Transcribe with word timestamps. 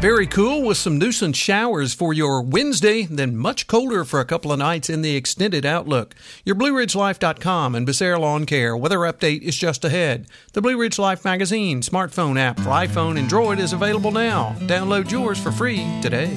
Very 0.00 0.26
cool 0.26 0.62
with 0.62 0.78
some 0.78 0.96
nuisance 0.98 1.36
showers 1.36 1.92
for 1.92 2.14
your 2.14 2.40
Wednesday, 2.40 3.02
then 3.02 3.36
much 3.36 3.66
colder 3.66 4.02
for 4.06 4.18
a 4.18 4.24
couple 4.24 4.50
of 4.50 4.58
nights 4.58 4.88
in 4.88 5.02
the 5.02 5.14
extended 5.14 5.66
outlook. 5.66 6.14
Your 6.42 6.56
BlueRidgeLife.com 6.56 7.74
and 7.74 7.86
Becerra 7.86 8.18
Lawn 8.18 8.46
Care 8.46 8.74
weather 8.74 9.00
update 9.00 9.42
is 9.42 9.58
just 9.58 9.84
ahead. 9.84 10.26
The 10.54 10.62
Blue 10.62 10.80
Ridge 10.80 10.98
Life 10.98 11.22
magazine 11.22 11.82
smartphone 11.82 12.38
app 12.38 12.56
for 12.56 12.70
iPhone 12.70 13.18
and 13.18 13.28
Droid 13.28 13.58
is 13.58 13.74
available 13.74 14.10
now. 14.10 14.56
Download 14.60 15.10
yours 15.10 15.38
for 15.38 15.52
free 15.52 15.84
today. 16.00 16.34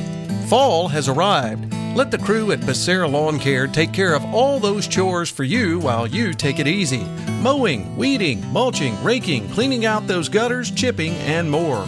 Fall 0.49 0.89
has 0.89 1.07
arrived. 1.07 1.73
Let 1.95 2.11
the 2.11 2.17
crew 2.17 2.51
at 2.51 2.59
Becerra 2.59 3.09
Lawn 3.09 3.39
Care 3.39 3.67
take 3.67 3.93
care 3.93 4.13
of 4.13 4.25
all 4.33 4.59
those 4.59 4.89
chores 4.89 5.29
for 5.29 5.45
you 5.45 5.79
while 5.79 6.05
you 6.05 6.33
take 6.33 6.59
it 6.59 6.67
easy. 6.67 7.05
Mowing, 7.41 7.95
weeding, 7.95 8.45
mulching, 8.51 9.01
raking, 9.01 9.47
cleaning 9.51 9.85
out 9.85 10.05
those 10.05 10.27
gutters, 10.27 10.69
chipping, 10.69 11.13
and 11.13 11.49
more. 11.49 11.87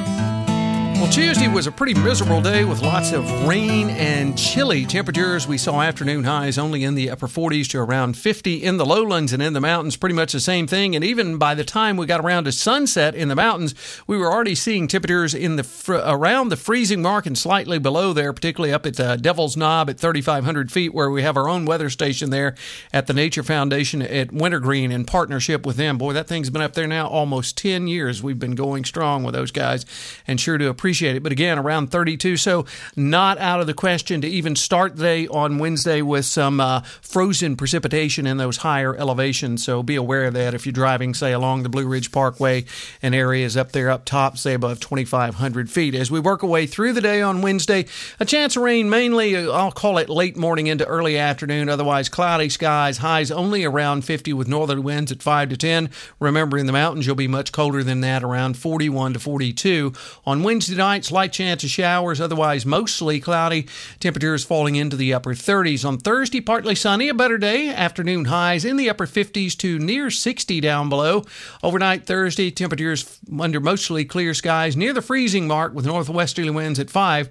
Well, 1.01 1.09
Tuesday 1.09 1.47
was 1.47 1.65
a 1.65 1.71
pretty 1.71 1.95
miserable 1.95 2.43
day 2.43 2.63
with 2.63 2.83
lots 2.83 3.11
of 3.11 3.47
rain 3.47 3.89
and 3.89 4.37
chilly 4.37 4.85
temperatures. 4.85 5.47
We 5.47 5.57
saw 5.57 5.81
afternoon 5.81 6.25
highs 6.25 6.59
only 6.59 6.83
in 6.83 6.93
the 6.93 7.09
upper 7.09 7.25
40s 7.25 7.67
to 7.69 7.79
around 7.79 8.15
50 8.17 8.63
in 8.63 8.77
the 8.77 8.85
lowlands 8.85 9.33
and 9.33 9.41
in 9.41 9.53
the 9.53 9.59
mountains, 9.59 9.97
pretty 9.97 10.13
much 10.13 10.31
the 10.31 10.39
same 10.39 10.67
thing. 10.67 10.95
And 10.95 11.03
even 11.03 11.39
by 11.39 11.55
the 11.55 11.63
time 11.63 11.97
we 11.97 12.05
got 12.05 12.23
around 12.23 12.43
to 12.43 12.51
sunset 12.51 13.15
in 13.15 13.29
the 13.29 13.35
mountains, 13.35 13.73
we 14.05 14.15
were 14.15 14.31
already 14.31 14.53
seeing 14.53 14.87
temperatures 14.87 15.33
in 15.33 15.55
the 15.55 15.63
fr- 15.63 15.95
around 15.95 16.49
the 16.49 16.55
freezing 16.55 17.01
mark 17.01 17.25
and 17.25 17.35
slightly 17.35 17.79
below 17.79 18.13
there, 18.13 18.31
particularly 18.31 18.71
up 18.71 18.85
at 18.85 18.99
uh, 18.99 19.15
Devil's 19.15 19.57
Knob 19.57 19.89
at 19.89 19.99
3,500 19.99 20.71
feet, 20.71 20.93
where 20.93 21.09
we 21.09 21.23
have 21.23 21.35
our 21.35 21.49
own 21.49 21.65
weather 21.65 21.89
station 21.89 22.29
there 22.29 22.53
at 22.93 23.07
the 23.07 23.13
Nature 23.13 23.41
Foundation 23.41 24.03
at 24.03 24.31
Wintergreen 24.31 24.91
in 24.91 25.05
partnership 25.05 25.65
with 25.65 25.77
them. 25.77 25.97
Boy, 25.97 26.13
that 26.13 26.27
thing's 26.27 26.51
been 26.51 26.61
up 26.61 26.73
there 26.73 26.85
now 26.85 27.07
almost 27.07 27.57
10 27.57 27.87
years. 27.87 28.21
We've 28.21 28.37
been 28.37 28.53
going 28.53 28.85
strong 28.85 29.23
with 29.23 29.33
those 29.33 29.49
guys 29.49 29.83
and 30.27 30.39
sure 30.39 30.59
to 30.59 30.69
appreciate 30.69 30.90
appreciate 30.91 31.15
it. 31.15 31.23
But 31.23 31.31
again, 31.31 31.57
around 31.57 31.87
32, 31.89 32.35
so 32.35 32.65
not 32.97 33.37
out 33.37 33.61
of 33.61 33.67
the 33.67 33.73
question 33.73 34.19
to 34.19 34.27
even 34.27 34.57
start 34.57 34.97
the 34.97 35.03
day 35.03 35.27
on 35.27 35.57
Wednesday 35.57 36.01
with 36.01 36.25
some 36.25 36.59
uh, 36.59 36.81
frozen 37.01 37.55
precipitation 37.55 38.27
in 38.27 38.35
those 38.35 38.57
higher 38.57 38.93
elevations. 38.93 39.63
So 39.63 39.83
be 39.83 39.95
aware 39.95 40.25
of 40.25 40.33
that 40.33 40.53
if 40.53 40.65
you're 40.65 40.73
driving, 40.73 41.13
say, 41.13 41.31
along 41.31 41.63
the 41.63 41.69
Blue 41.69 41.87
Ridge 41.87 42.11
Parkway 42.11 42.65
and 43.01 43.15
areas 43.15 43.55
up 43.55 43.71
there 43.71 43.89
up 43.89 44.03
top, 44.03 44.37
say 44.37 44.53
above 44.53 44.81
2,500 44.81 45.71
feet. 45.71 45.95
As 45.95 46.11
we 46.11 46.19
work 46.19 46.43
our 46.43 46.49
way 46.49 46.67
through 46.67 46.91
the 46.91 46.99
day 46.99 47.21
on 47.21 47.41
Wednesday, 47.41 47.85
a 48.19 48.25
chance 48.25 48.57
of 48.57 48.63
rain 48.63 48.89
mainly, 48.89 49.37
uh, 49.37 49.49
I'll 49.49 49.71
call 49.71 49.97
it 49.97 50.09
late 50.09 50.35
morning 50.35 50.67
into 50.67 50.85
early 50.85 51.17
afternoon. 51.17 51.69
Otherwise, 51.69 52.09
cloudy 52.09 52.49
skies, 52.49 52.97
highs 52.97 53.31
only 53.31 53.63
around 53.63 54.03
50 54.03 54.33
with 54.33 54.49
northern 54.49 54.83
winds 54.83 55.09
at 55.13 55.23
5 55.23 55.47
to 55.51 55.55
10. 55.55 55.89
Remember, 56.19 56.57
in 56.57 56.65
the 56.65 56.73
mountains, 56.73 57.07
you'll 57.07 57.15
be 57.15 57.29
much 57.29 57.53
colder 57.53 57.81
than 57.81 58.01
that, 58.01 58.25
around 58.25 58.57
41 58.57 59.13
to 59.13 59.19
42. 59.19 59.93
On 60.25 60.43
Wednesday 60.43 60.80
tonight, 60.81 61.05
slight 61.05 61.31
chance 61.31 61.63
of 61.63 61.69
showers, 61.69 62.19
otherwise 62.19 62.65
mostly 62.65 63.19
cloudy. 63.19 63.67
Temperatures 63.99 64.43
falling 64.43 64.75
into 64.75 64.95
the 64.95 65.13
upper 65.13 65.35
30s. 65.35 65.85
On 65.85 65.99
Thursday, 65.99 66.41
partly 66.41 66.73
sunny, 66.73 67.07
a 67.07 67.13
better 67.13 67.37
day. 67.37 67.69
Afternoon 67.69 68.25
highs 68.25 68.65
in 68.65 68.77
the 68.77 68.89
upper 68.89 69.05
50s 69.05 69.55
to 69.57 69.77
near 69.77 70.09
60 70.09 70.59
down 70.59 70.89
below. 70.89 71.23
Overnight 71.61 72.07
Thursday, 72.07 72.49
temperatures 72.49 73.19
under 73.39 73.59
mostly 73.59 74.05
clear 74.05 74.33
skies 74.33 74.75
near 74.75 74.91
the 74.91 75.03
freezing 75.03 75.47
mark 75.47 75.75
with 75.75 75.85
northwesterly 75.85 76.49
winds 76.49 76.79
at 76.79 76.89
5. 76.89 77.29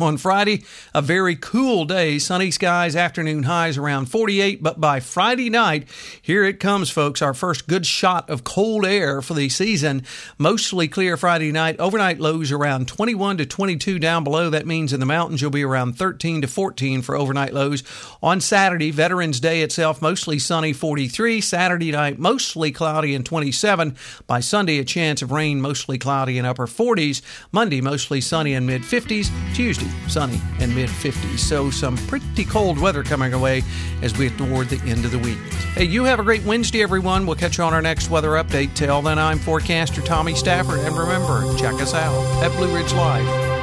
On 0.00 0.16
Friday, 0.16 0.64
a 0.92 1.00
very 1.00 1.36
cool 1.36 1.84
day, 1.84 2.18
sunny 2.18 2.50
skies, 2.50 2.96
afternoon 2.96 3.44
highs 3.44 3.78
around 3.78 4.06
48. 4.06 4.60
But 4.60 4.80
by 4.80 4.98
Friday 4.98 5.48
night, 5.48 5.86
here 6.20 6.42
it 6.42 6.58
comes, 6.58 6.90
folks, 6.90 7.22
our 7.22 7.32
first 7.32 7.68
good 7.68 7.86
shot 7.86 8.28
of 8.28 8.42
cold 8.42 8.84
air 8.84 9.22
for 9.22 9.34
the 9.34 9.48
season. 9.48 10.02
Mostly 10.36 10.88
clear 10.88 11.16
Friday 11.16 11.52
night, 11.52 11.78
overnight 11.78 12.18
lows 12.18 12.50
around 12.50 12.88
21 12.88 13.36
to 13.36 13.46
22 13.46 14.00
down 14.00 14.24
below. 14.24 14.50
That 14.50 14.66
means 14.66 14.92
in 14.92 14.98
the 14.98 15.06
mountains, 15.06 15.40
you'll 15.40 15.52
be 15.52 15.62
around 15.62 15.96
13 15.96 16.42
to 16.42 16.48
14 16.48 17.00
for 17.00 17.14
overnight 17.14 17.54
lows. 17.54 17.84
On 18.20 18.40
Saturday, 18.40 18.90
Veterans 18.90 19.38
Day 19.38 19.62
itself, 19.62 20.02
mostly 20.02 20.40
sunny 20.40 20.72
43. 20.72 21.40
Saturday 21.40 21.92
night, 21.92 22.18
mostly 22.18 22.72
cloudy 22.72 23.14
and 23.14 23.24
27. 23.24 23.96
By 24.26 24.40
Sunday, 24.40 24.78
a 24.80 24.84
chance 24.84 25.22
of 25.22 25.30
rain, 25.30 25.60
mostly 25.60 25.98
cloudy 25.98 26.36
and 26.36 26.48
upper 26.48 26.66
40s. 26.66 27.22
Monday, 27.52 27.80
mostly 27.80 28.20
sunny 28.20 28.54
and 28.54 28.66
mid 28.66 28.82
50s. 28.82 29.30
Tuesday, 29.54 29.83
sunny, 30.08 30.40
and 30.60 30.74
mid 30.74 30.88
50s. 30.88 31.38
So 31.38 31.70
some 31.70 31.96
pretty 32.06 32.44
cold 32.44 32.78
weather 32.78 33.02
coming 33.02 33.32
away 33.32 33.62
as 34.02 34.16
we 34.16 34.28
get 34.28 34.38
toward 34.38 34.68
the 34.68 34.80
end 34.88 35.04
of 35.04 35.10
the 35.10 35.18
week. 35.18 35.38
Hey, 35.74 35.84
you 35.84 36.04
have 36.04 36.20
a 36.20 36.24
great 36.24 36.42
Wednesday, 36.44 36.82
everyone. 36.82 37.26
We'll 37.26 37.36
catch 37.36 37.58
you 37.58 37.64
on 37.64 37.74
our 37.74 37.82
next 37.82 38.10
weather 38.10 38.30
update. 38.30 38.74
Till 38.74 39.02
then, 39.02 39.18
I'm 39.18 39.38
forecaster 39.38 40.02
Tommy 40.02 40.34
Stafford, 40.34 40.80
and 40.80 40.96
remember, 40.96 41.56
check 41.56 41.74
us 41.74 41.94
out 41.94 42.22
at 42.42 42.54
Blue 42.56 42.74
Ridge 42.74 42.92
Life 42.92 43.53